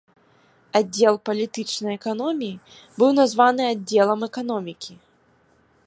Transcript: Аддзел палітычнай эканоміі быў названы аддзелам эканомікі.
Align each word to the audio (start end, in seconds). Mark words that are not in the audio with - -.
Аддзел 0.77 1.15
палітычнай 1.29 1.93
эканоміі 1.99 2.55
быў 2.97 3.09
названы 3.21 3.63
аддзелам 3.75 4.19
эканомікі. 4.31 4.93